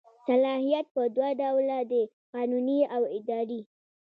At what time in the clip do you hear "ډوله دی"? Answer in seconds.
1.39-2.03